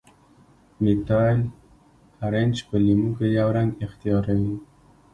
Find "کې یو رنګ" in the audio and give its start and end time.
3.17-3.71